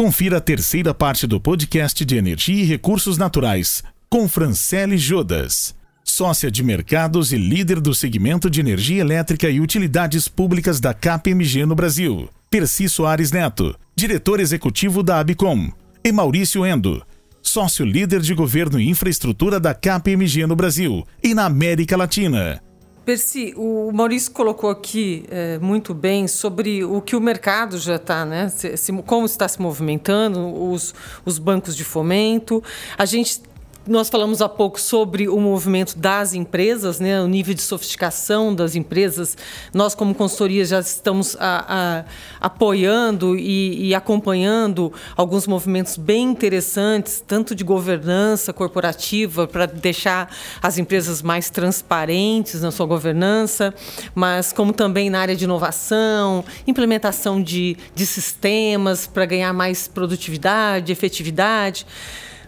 [0.00, 6.50] Confira a terceira parte do podcast de Energia e Recursos Naturais, com Francele Jodas, sócia
[6.50, 11.74] de mercados e líder do segmento de energia elétrica e utilidades públicas da KPMG no
[11.74, 12.30] Brasil.
[12.48, 15.70] Percy Soares Neto, diretor executivo da Abicom.
[16.02, 17.04] E Maurício Endo,
[17.42, 22.62] sócio líder de governo e infraestrutura da KPMG no Brasil e na América Latina.
[23.04, 28.24] Percy, o Maurício colocou aqui é, muito bem sobre o que o mercado já está,
[28.24, 28.48] né?
[28.48, 30.40] Se, se, como está se movimentando,
[30.70, 32.62] os, os bancos de fomento.
[32.96, 33.40] A gente
[33.86, 38.74] nós falamos há pouco sobre o movimento das empresas, né, o nível de sofisticação das
[38.74, 39.36] empresas.
[39.72, 42.04] Nós, como consultoria, já estamos a,
[42.40, 50.30] a, apoiando e, e, acompanhando alguns movimentos bem interessantes, tanto de governança corporativa, para deixar
[50.62, 53.74] as empresas mais transparentes na sua governança,
[54.14, 60.92] mas como também na área de inovação, implementação de, de sistemas para ganhar mais produtividade,
[60.92, 61.86] efetividade.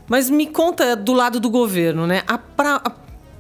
[0.08, 2.22] Mas me conta do lado do governo, né?
[2.26, 2.92] A pra, a,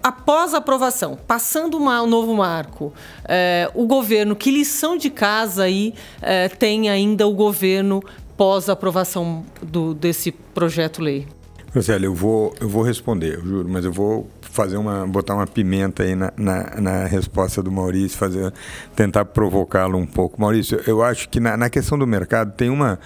[0.02, 2.92] após a aprovação, passando o um novo marco,
[3.24, 8.02] é, o governo, que lição de casa aí é, tem ainda o governo
[8.36, 11.26] pós aprovação do, desse projeto-lei?
[11.74, 15.46] Marcelo, eu vou, eu vou responder, eu juro, mas eu vou fazer uma, botar uma
[15.46, 18.52] pimenta aí na, na, na resposta do Maurício, fazer,
[18.94, 20.38] tentar provocá-lo um pouco.
[20.38, 22.98] Maurício, eu acho que na, na questão do mercado tem uma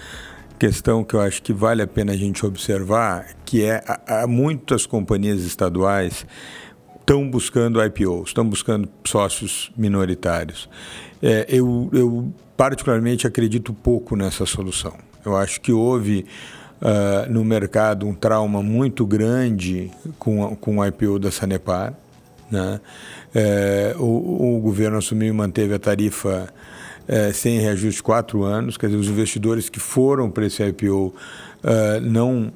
[0.57, 4.85] questão que eu acho que vale a pena a gente observar, que é há muitas
[4.85, 6.25] companhias estaduais
[6.99, 10.69] estão buscando IPOs, estão buscando sócios minoritários.
[11.23, 14.93] É, eu, eu particularmente acredito pouco nessa solução.
[15.23, 16.25] Eu acho que houve
[16.81, 21.93] uh, no mercado um trauma muito grande com, com o IPO da Sanepar.
[22.51, 22.81] Né?
[23.33, 26.53] É, o, o governo assumiu e manteve a tarifa
[27.07, 31.07] é, sem reajuste quatro anos, quer dizer, os investidores que foram para esse IPO
[31.63, 32.51] uh, não,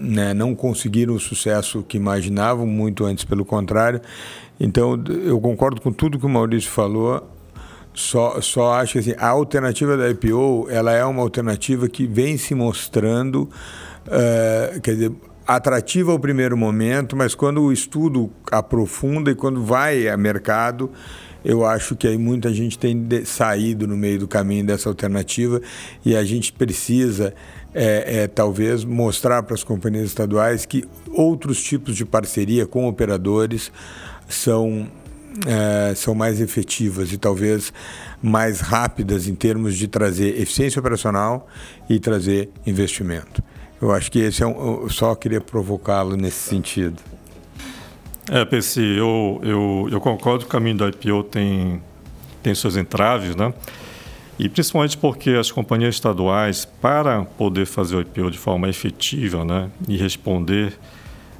[0.00, 4.00] né, não conseguiram o sucesso que imaginavam, muito antes pelo contrário.
[4.58, 7.28] Então, eu concordo com tudo que o Maurício falou,
[7.92, 12.38] só, só acho que assim, a alternativa da IPO ela é uma alternativa que vem
[12.38, 13.50] se mostrando,
[14.06, 15.12] uh, quer dizer,
[15.46, 20.90] atrativa ao primeiro momento, mas quando o estudo aprofunda e quando vai a mercado,
[21.44, 25.60] eu acho que aí muita gente tem saído no meio do caminho dessa alternativa
[26.04, 27.34] e a gente precisa
[27.74, 33.72] é, é, talvez mostrar para as companhias estaduais que outros tipos de parceria com operadores
[34.28, 34.88] são,
[35.46, 37.72] é, são mais efetivas e talvez
[38.22, 41.48] mais rápidas em termos de trazer eficiência operacional
[41.88, 43.42] e trazer investimento.
[43.80, 47.02] Eu acho que esse é um, eu só queria provocá-lo nesse sentido.
[48.32, 51.82] É, PC, eu, eu, eu concordo que o caminho da IPO tem,
[52.40, 53.52] tem suas entraves, né?
[54.38, 59.68] E principalmente porque as companhias estaduais, para poder fazer o IPO de forma efetiva né,
[59.88, 60.78] e responder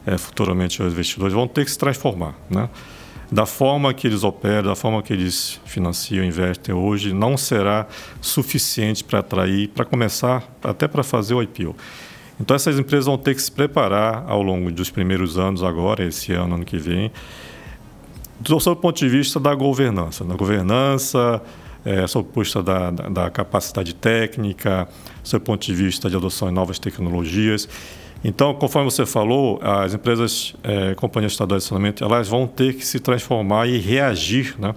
[0.04, 2.34] é, futuramente aos investidores, vão ter que se transformar.
[2.50, 2.68] Né?
[3.30, 7.86] Da forma que eles operam, da forma que eles financiam, investem hoje, não será
[8.20, 11.74] suficiente para atrair, para começar, até para fazer o IPO.
[12.40, 16.32] Então essas empresas vão ter que se preparar ao longo dos primeiros anos agora, esse
[16.32, 17.12] ano, ano que vem,
[18.40, 21.42] do seu ponto de vista da governança, da governança,
[21.84, 24.88] é, sob o da, da, da, capacidade técnica,
[25.32, 27.68] o ponto de vista de adoção de novas tecnologias.
[28.24, 32.86] Então, conforme você falou, as empresas, é, companhias estaduais de saneamento, elas vão ter que
[32.86, 34.74] se transformar e reagir, né?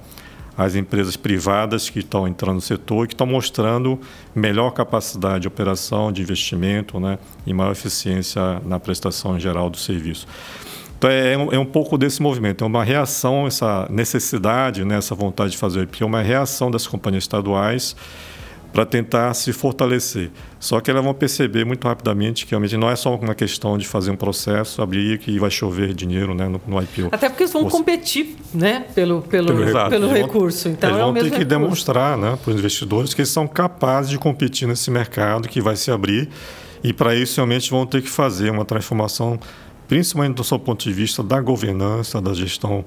[0.58, 4.00] As empresas privadas que estão entrando no setor e que estão mostrando
[4.36, 10.28] melhor capacidade de operação, de investimento né, e maior eficiência na prestação geral do serviço.
[10.97, 15.52] Então, é, é um pouco desse movimento, é uma reação, essa necessidade, né, essa vontade
[15.52, 17.96] de fazer o IPO, é uma reação das companhias estaduais
[18.74, 20.32] para tentar se fortalecer.
[20.60, 23.88] Só que elas vão perceber muito rapidamente que realmente não é só uma questão de
[23.88, 27.10] fazer um processo, abrir que vai chover dinheiro né, no, no IPO.
[27.12, 27.70] Até porque eles vão Você...
[27.70, 30.64] competir né, pelo, pelo, pelo, pelo recurso.
[30.64, 31.46] Vão, então eles é vão ter que recurso.
[31.46, 35.76] demonstrar né, para os investidores que eles são capazes de competir nesse mercado que vai
[35.76, 36.28] se abrir
[36.84, 39.40] e para isso realmente vão ter que fazer uma transformação,
[39.88, 42.84] principalmente do seu ponto de vista da governança, da gestão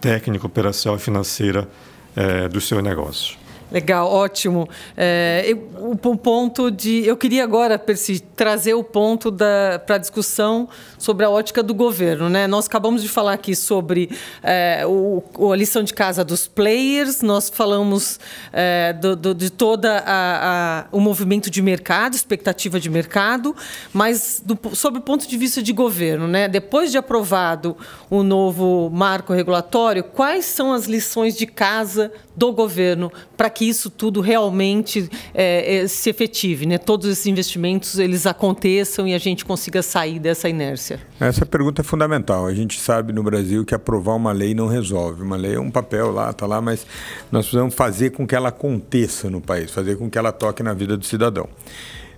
[0.00, 1.68] técnica, operacional e financeira
[2.16, 3.36] é, dos seus negócios.
[3.70, 4.66] Legal, ótimo.
[4.96, 7.06] É, eu, o, ponto de.
[7.06, 10.68] Eu queria agora, Percy, trazer o ponto para a discussão
[10.98, 12.30] sobre a ótica do governo.
[12.30, 12.46] Né?
[12.46, 14.10] Nós acabamos de falar aqui sobre
[14.42, 18.18] é, o, a lição de casa dos players, nós falamos
[18.52, 19.52] é, do, do, de
[19.84, 23.54] a, o movimento de mercado, expectativa de mercado,
[23.92, 26.48] mas do, sobre o ponto de vista de governo, né?
[26.48, 27.76] depois de aprovado
[28.08, 33.90] o novo marco regulatório, quais são as lições de casa do governo para que isso
[33.90, 36.78] tudo realmente é, é, se efetive, né?
[36.78, 41.00] Todos esses investimentos eles aconteçam e a gente consiga sair dessa inércia.
[41.18, 42.46] Essa pergunta é fundamental.
[42.46, 45.24] A gente sabe no Brasil que aprovar uma lei não resolve.
[45.24, 46.86] Uma lei é um papel lá, tá lá, mas
[47.32, 50.72] nós precisamos fazer com que ela aconteça no país, fazer com que ela toque na
[50.72, 51.48] vida do cidadão.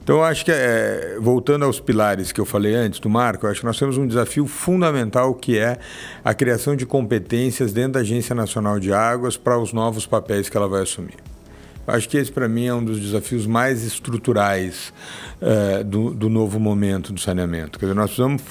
[0.02, 3.50] Então, eu acho que, é, voltando aos pilares que eu falei antes do Marco, eu
[3.50, 5.78] acho que nós temos um desafio fundamental que é
[6.24, 10.56] a criação de competências dentro da Agência Nacional de Águas para os novos papéis que
[10.56, 11.16] ela vai assumir.
[11.86, 14.92] Acho que esse, para mim, é um dos desafios mais estruturais
[15.40, 17.78] uh, do, do, novo momento do saneamento.
[17.78, 18.42] Quer dizer, nós precisamos,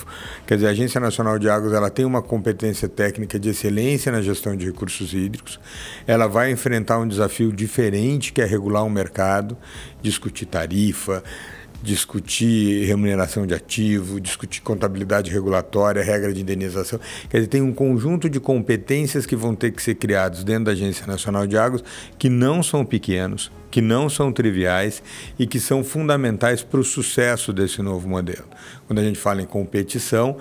[0.46, 4.22] quer dizer, a Agência Nacional de Águas ela tem uma competência técnica de excelência na
[4.22, 5.60] gestão de recursos hídricos.
[6.06, 9.58] Ela vai enfrentar um desafio diferente, que é regular o mercado,
[10.02, 11.24] discutir tarifa,
[11.82, 17.00] discutir remuneração de ativo, discutir contabilidade regulatória, regra de indenização.
[17.30, 20.72] Quer dizer, tem um conjunto de competências que vão ter que ser criados dentro da
[20.72, 21.84] Agência Nacional de Águas
[22.18, 25.02] que não são pequenos, que não são triviais
[25.38, 28.46] e que são fundamentais para o sucesso desse novo modelo.
[28.88, 30.38] Quando a gente fala em competição,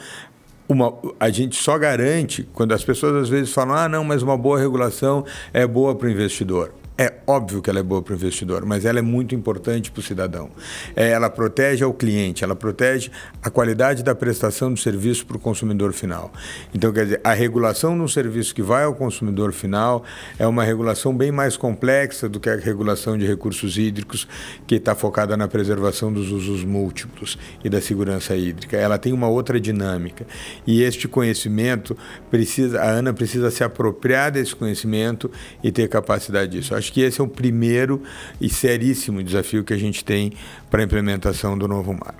[0.68, 4.36] uma, a gente só garante quando as pessoas às vezes falam: ah, não, mas uma
[4.36, 6.72] boa regulação é boa para o investidor.
[7.00, 10.00] É óbvio que ela é boa para o investidor, mas ela é muito importante para
[10.00, 10.50] o cidadão.
[10.96, 13.08] É, ela protege ao cliente, ela protege
[13.40, 16.32] a qualidade da prestação do serviço para o consumidor final.
[16.74, 20.04] Então, quer dizer, a regulação um serviço que vai ao consumidor final
[20.38, 24.26] é uma regulação bem mais complexa do que a regulação de recursos hídricos,
[24.66, 28.76] que está focada na preservação dos usos múltiplos e da segurança hídrica.
[28.76, 30.26] Ela tem uma outra dinâmica.
[30.66, 31.96] E este conhecimento
[32.30, 35.30] precisa, a ANA precisa se apropriar desse conhecimento
[35.62, 36.74] e ter capacidade disso.
[36.74, 38.02] Acho que esse é o primeiro
[38.40, 40.32] e seríssimo desafio que a gente tem
[40.70, 42.14] para a implementação do novo mar.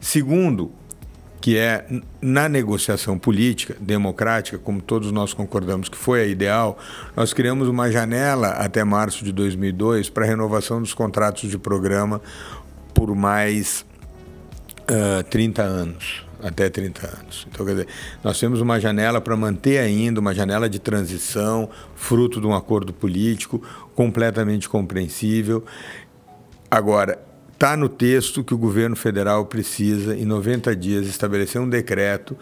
[0.00, 0.72] Segundo,
[1.40, 1.86] que é
[2.20, 6.78] na negociação política, democrática, como todos nós concordamos que foi a ideal,
[7.14, 12.20] nós criamos uma janela até março de 2002 para a renovação dos contratos de programa
[12.92, 13.86] por mais
[14.90, 17.46] uh, 30 anos até 30 anos.
[17.50, 17.88] Então, quer dizer,
[18.22, 22.92] nós temos uma janela para manter ainda uma janela de transição, fruto de um acordo
[22.92, 23.62] político,
[23.94, 25.64] completamente compreensível.
[26.70, 27.18] Agora,
[27.52, 32.36] está no texto que o governo federal precisa, em 90 dias, estabelecer um decreto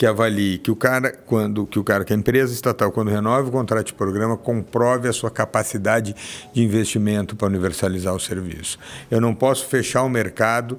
[0.00, 3.50] que avalie que o cara, quando que o cara, que a empresa estatal, quando renove
[3.50, 6.16] o contrato de programa, comprove a sua capacidade
[6.54, 8.78] de investimento para universalizar o serviço.
[9.10, 10.78] Eu não posso fechar o mercado,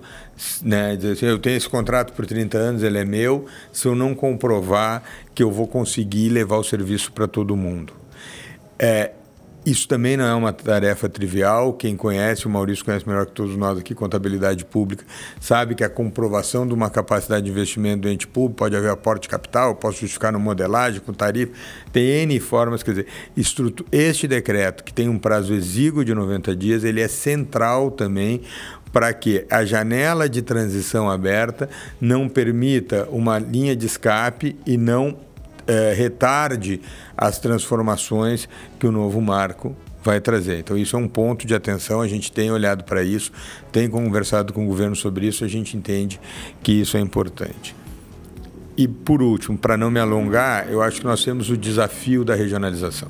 [0.64, 3.94] né, dizer assim, eu tenho esse contrato por 30 anos, ele é meu, se eu
[3.94, 5.04] não comprovar
[5.36, 7.94] que eu vou conseguir levar o serviço para todo mundo.
[8.80, 9.12] É,
[9.66, 11.74] isso também não é uma tarefa trivial.
[11.74, 15.06] Quem conhece, o Maurício conhece melhor que todos nós aqui, contabilidade pública,
[15.40, 19.24] sabe que a comprovação de uma capacidade de investimento do ente público pode haver aporte
[19.24, 21.52] de capital, posso justificar no modelagem, com tarifa,
[21.94, 22.82] tem N formas.
[22.82, 23.08] Quer dizer,
[23.92, 28.42] este decreto, que tem um prazo exíguo de 90 dias, ele é central também
[28.92, 31.70] para que a janela de transição aberta
[32.00, 35.18] não permita uma linha de escape e não
[35.68, 36.82] é, retarde
[37.18, 38.48] as transformações
[38.80, 40.60] que o novo marco vai trazer.
[40.60, 43.32] Então, isso é um ponto de atenção, a gente tem olhado para isso,
[43.72, 46.20] tem conversado com o governo sobre isso, a gente entende
[46.64, 47.76] que isso é importante.
[48.76, 52.34] E, por último, para não me alongar, eu acho que nós temos o desafio da
[52.34, 53.10] regionalização.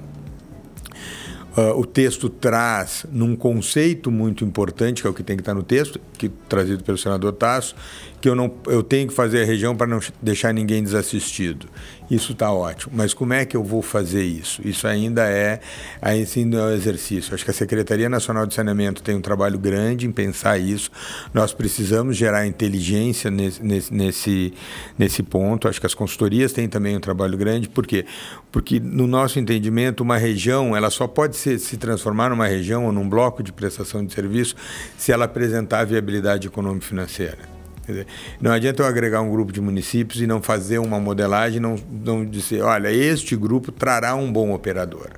[1.55, 5.53] Uh, o texto traz num conceito muito importante, que é o que tem que estar
[5.53, 7.75] no texto, que trazido pelo senador Tasso,
[8.21, 11.67] que eu, não, eu tenho que fazer a região para não deixar ninguém desassistido.
[12.11, 12.91] Isso está ótimo.
[12.93, 14.61] Mas como é que eu vou fazer isso?
[14.67, 15.61] Isso ainda é,
[16.01, 17.33] ainda é um exercício.
[17.33, 20.91] Acho que a Secretaria Nacional de Saneamento tem um trabalho grande em pensar isso.
[21.33, 24.53] Nós precisamos gerar inteligência nesse, nesse,
[24.99, 25.69] nesse, ponto.
[25.69, 27.69] Acho que as consultorias têm também um trabalho grande.
[27.69, 28.05] Por quê?
[28.51, 32.91] Porque, no nosso entendimento, uma região ela só pode ser, se transformar numa região ou
[32.91, 34.53] num bloco de prestação de serviço
[34.97, 37.60] se ela apresentar viabilidade econômico-financeira.
[37.87, 38.05] Dizer,
[38.39, 42.23] não adianta eu agregar um grupo de municípios e não fazer uma modelagem, não, não
[42.23, 45.09] dizer, olha, este grupo trará um bom operador.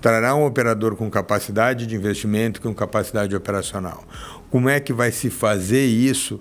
[0.00, 4.04] Trará um operador com capacidade de investimento, com capacidade operacional.
[4.50, 6.40] Como é que vai se fazer isso?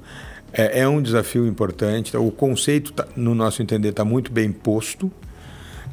[0.51, 2.15] É, é um desafio importante.
[2.17, 5.11] O conceito, tá, no nosso entender, está muito bem posto.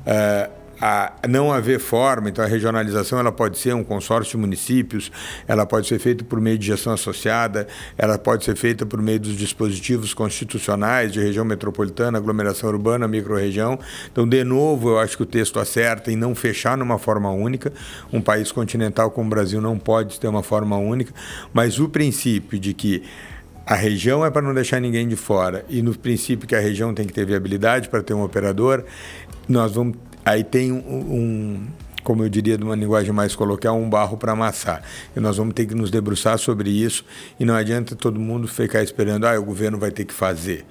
[0.06, 0.48] É,
[0.80, 5.10] a não haver forma, então a regionalização ela pode ser um consórcio de municípios,
[5.46, 7.66] ela pode ser feita por meio de gestão associada,
[7.96, 13.78] ela pode ser feita por meio dos dispositivos constitucionais de região metropolitana, aglomeração urbana, microrregião.
[14.10, 17.72] Então, de novo, eu acho que o texto acerta em não fechar numa forma única.
[18.12, 21.12] Um país continental como o Brasil não pode ter uma forma única,
[21.52, 23.02] mas o princípio de que
[23.66, 26.92] a região é para não deixar ninguém de fora e no princípio que a região
[26.92, 28.84] tem que ter viabilidade para ter um operador,
[29.48, 31.66] nós vamos Aí tem um, um,
[32.02, 34.82] como eu diria de uma linguagem mais coloquial, um barro para amassar.
[35.16, 37.04] E nós vamos ter que nos debruçar sobre isso
[37.40, 40.64] e não adianta todo mundo ficar esperando, ah, o governo vai ter que fazer.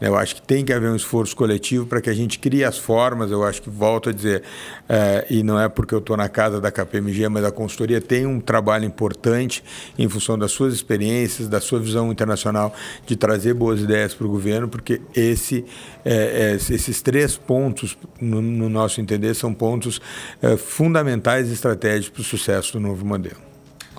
[0.00, 2.78] Eu acho que tem que haver um esforço coletivo para que a gente crie as
[2.78, 3.30] formas.
[3.30, 4.42] Eu acho que, volto a dizer,
[4.88, 8.24] é, e não é porque eu estou na casa da KPMG, mas a consultoria tem
[8.24, 9.62] um trabalho importante
[9.98, 12.74] em função das suas experiências, da sua visão internacional,
[13.06, 15.64] de trazer boas ideias para o governo, porque esse,
[16.04, 20.00] é, é, esses três pontos, no, no, nosso entender, são pontos
[20.58, 23.49] fundamentais e estratégicos para o sucesso do novo modelo.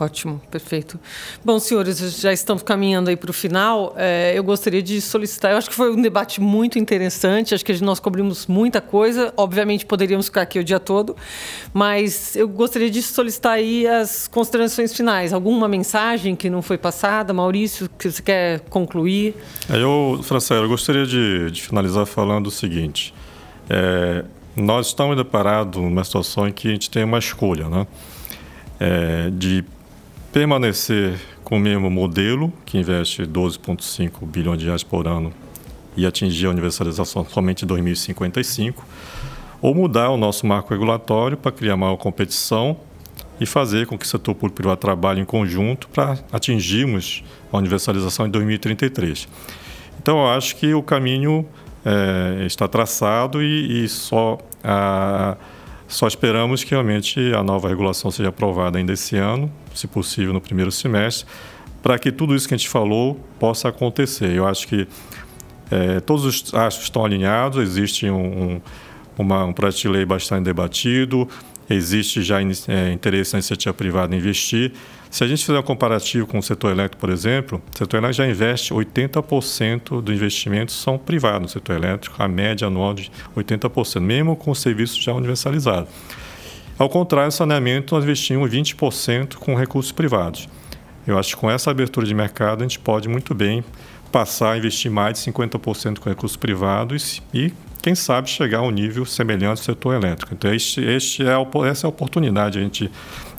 [0.01, 0.99] Ótimo, perfeito.
[1.45, 3.93] Bom, senhores, já estamos caminhando aí para o final.
[3.95, 5.51] É, eu gostaria de solicitar.
[5.51, 7.53] Eu acho que foi um debate muito interessante.
[7.53, 9.31] Acho que nós cobrimos muita coisa.
[9.37, 11.15] Obviamente poderíamos ficar aqui o dia todo,
[11.71, 15.33] mas eu gostaria de solicitar aí as considerações finais.
[15.33, 19.35] Alguma mensagem que não foi passada, Maurício, que você quer concluir?
[19.69, 23.13] É, eu, Francelo, eu gostaria de, de finalizar falando o seguinte.
[23.69, 27.85] É, nós estamos deparados numa situação em que a gente tem uma escolha, né?
[28.79, 29.63] É, de
[30.31, 35.33] permanecer com o mesmo modelo, que investe 12,5 bilhões de reais por ano
[35.95, 38.85] e atingir a universalização somente em 2055,
[39.61, 42.77] ou mudar o nosso marco regulatório para criar maior competição
[43.39, 48.25] e fazer com que o setor público privado trabalhem em conjunto para atingirmos a universalização
[48.25, 49.27] em 2033.
[50.01, 51.45] Então, eu acho que o caminho
[51.85, 55.35] é, está traçado e, e só a
[55.91, 60.39] só esperamos que realmente a nova regulação seja aprovada ainda esse ano, se possível no
[60.39, 61.27] primeiro semestre,
[61.83, 64.33] para que tudo isso que a gente falou possa acontecer.
[64.33, 64.87] Eu acho que
[65.69, 68.61] é, todos os astros estão alinhados, existe um, um,
[69.17, 71.27] uma, um projeto de lei bastante debatido,
[71.73, 74.71] existe já é, interesse na iniciativa privada em investir.
[75.09, 78.25] Se a gente fizer um comparativo com o setor elétrico, por exemplo, o setor elétrico
[78.25, 83.99] já investe 80% do investimento são privados no setor elétrico, a média anual de 80%,
[83.99, 85.87] mesmo com o serviço já universalizado.
[86.77, 90.47] Ao contrário, saneamento, nós investimos 20% com recursos privados.
[91.05, 93.63] Eu acho que com essa abertura de mercado, a gente pode muito bem
[94.11, 98.71] passar a investir mais de 50% com recursos privados e, quem sabe, chegar a um
[98.71, 100.33] nível semelhante ao setor elétrico.
[100.33, 101.33] Então, este, este é,
[101.67, 102.91] essa é a oportunidade, a gente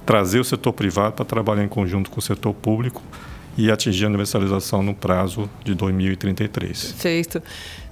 [0.04, 3.02] trazer o setor privado para trabalhar em conjunto com o setor público
[3.56, 6.92] e atingir a universalização no prazo de 2033.
[6.92, 7.42] Perfeito.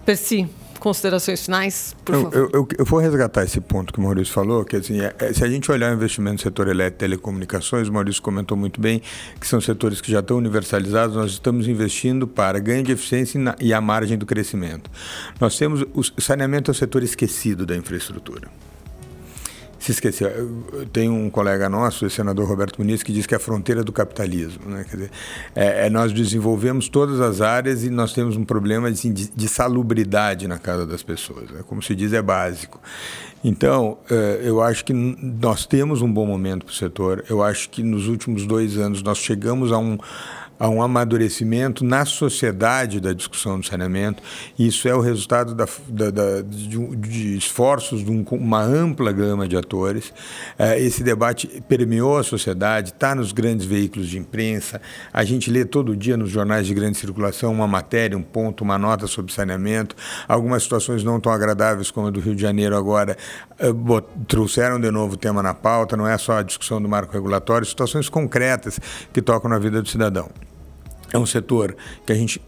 [0.04, 0.48] Percy,
[0.80, 2.36] considerações finais, por eu, favor.
[2.36, 5.32] Eu, eu, eu, vou resgatar esse ponto que o Maurício falou, que assim, é, é,
[5.32, 8.80] se a gente olhar o investimento no setor elétrico e telecomunicações, o Maurício comentou muito
[8.80, 9.00] bem
[9.38, 13.40] que são setores que já estão universalizados, nós estamos investindo para ganho de eficiência e,
[13.40, 14.90] na, e a margem do crescimento.
[15.38, 18.48] Nós temos, o saneamento é o setor esquecido da infraestrutura
[19.80, 20.30] se esqueceu.
[20.92, 23.90] Tem um colega nosso, o senador Roberto Muniz, que diz que é a fronteira do
[23.90, 24.68] capitalismo.
[24.68, 24.84] Né?
[24.88, 25.10] Quer dizer,
[25.56, 29.48] é, é, nós desenvolvemos todas as áreas e nós temos um problema assim, de, de,
[29.48, 31.50] salubridade na casa das pessoas.
[31.50, 31.62] Né?
[31.66, 32.78] Como se diz, é básico.
[33.42, 37.24] Então, é, eu acho que nós temos um bom momento para o setor.
[37.28, 39.96] Eu acho que nos últimos dois anos nós chegamos a um
[40.60, 44.22] a um amadurecimento na sociedade da discussão do saneamento.
[44.58, 49.48] Isso é o resultado da, da, da, de, de, esforços de um, uma ampla gama
[49.48, 50.12] de atores.
[50.58, 54.82] É, esse debate permeou a sociedade, está nos grandes veículos de imprensa.
[55.10, 58.76] A gente lê todo dia nos jornais de grande circulação uma matéria, um ponto, uma
[58.76, 59.96] nota sobre saneamento.
[60.28, 63.16] Algumas situações não tão agradáveis como a do Rio de Janeiro agora
[63.58, 63.68] é,
[64.28, 65.96] trouxeram de novo o tema na pauta.
[65.96, 68.78] Não é só a discussão do marco regulatório, situações concretas
[69.10, 70.28] que tocam na vida do cidadão
[71.12, 71.76] é um setor
[72.06, 72.40] que a gente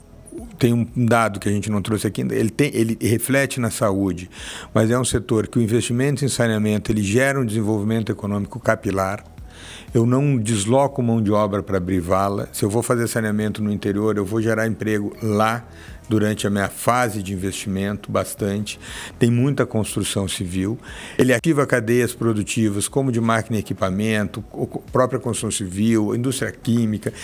[0.58, 4.30] tem um dado que a gente não trouxe aqui, ele, tem, ele reflete na saúde,
[4.72, 9.24] mas é um setor que o investimento em saneamento ele gera um desenvolvimento econômico capilar.
[9.92, 12.48] Eu não desloco mão de obra para abrir vala.
[12.50, 15.64] Se eu vou fazer saneamento no interior, eu vou gerar emprego lá
[16.12, 18.78] durante a minha fase de investimento bastante.
[19.18, 20.78] Tem muita construção civil.
[21.18, 24.44] Ele ativa cadeias produtivas como de máquina e equipamento,
[24.92, 27.14] própria construção civil, indústria química.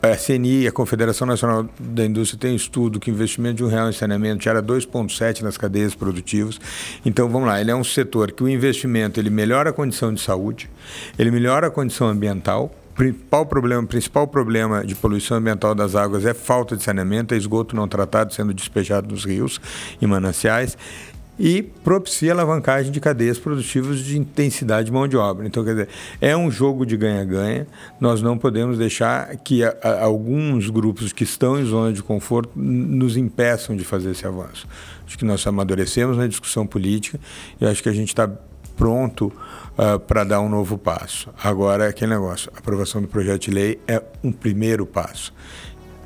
[0.00, 3.90] A CNI, a Confederação Nacional da Indústria, tem um estudo que investimento de um real
[3.90, 6.60] em saneamento gera 2,7 nas cadeias produtivas.
[7.04, 10.20] Então, vamos lá, ele é um setor que o investimento ele melhora a condição de
[10.20, 10.70] saúde,
[11.18, 16.34] ele melhora a condição ambiental, principal problema, principal problema de poluição ambiental das águas é
[16.34, 19.60] falta de saneamento, é esgoto não tratado sendo despejado nos rios
[20.02, 20.76] e mananciais
[21.38, 25.46] e propicia alavancagem de cadeias produtivas de intensidade de mão de obra.
[25.46, 25.88] Então, quer dizer,
[26.20, 27.68] é um jogo de ganha-ganha.
[28.00, 32.50] Nós não podemos deixar que a, a, alguns grupos que estão em zona de conforto
[32.56, 34.66] nos impeçam de fazer esse avanço.
[35.06, 37.20] Acho que nós amadurecemos na discussão política
[37.60, 38.28] e acho que a gente está
[38.78, 39.32] pronto
[39.76, 41.28] uh, para dar um novo passo.
[41.42, 45.34] Agora, aquele negócio, a aprovação do projeto de lei é um primeiro passo.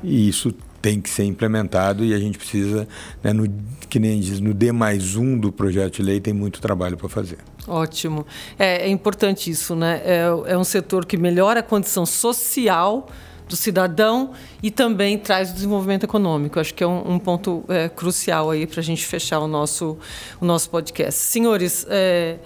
[0.03, 2.85] E isso tem que ser implementado e a gente precisa,
[3.23, 3.47] né, no,
[3.89, 7.07] que nem diz, no D mais um do projeto de lei tem muito trabalho para
[7.07, 7.37] fazer.
[7.65, 8.25] Ótimo.
[8.59, 10.01] É, é, importante isso, né?
[10.03, 13.07] É, é um setor que melhora a condição social
[13.53, 14.31] do cidadão
[14.63, 16.59] e também traz o desenvolvimento econômico.
[16.59, 19.95] Acho que é um, um ponto é, crucial aí para a gente fechar o nosso,
[20.41, 21.21] o nosso podcast.
[21.21, 22.37] Senhores, é,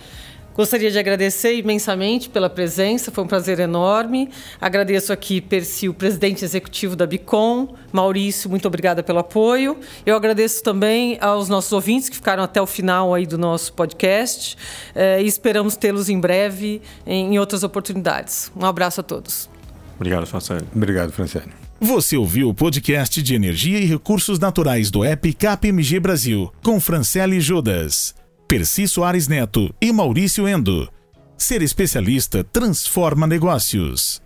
[0.54, 4.28] Gostaria de agradecer imensamente pela presença, foi um prazer enorme.
[4.60, 7.76] Agradeço aqui Percy, o presidente executivo da Bicom.
[7.92, 9.78] Maurício, muito obrigada pelo apoio.
[10.04, 14.58] Eu agradeço também aos nossos ouvintes que ficaram até o final aí do nosso podcast
[14.96, 18.52] eh, e esperamos tê-los em breve em outras oportunidades.
[18.56, 19.48] Um abraço a todos.
[19.98, 20.66] Obrigado, Franciele.
[20.74, 21.52] Obrigado, Franciele.
[21.80, 27.42] Você ouviu o podcast de Energia e Recursos Naturais do app KPMG Brasil, com Franciele
[27.42, 28.16] Judas.
[28.48, 30.90] Percy Soares Neto e Maurício Endo.
[31.38, 34.22] Ser especialista transforma negócios.